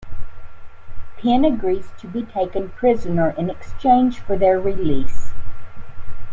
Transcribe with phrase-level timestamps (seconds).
[1.19, 5.31] Pen agrees to be taken prisoner in exchange for their release.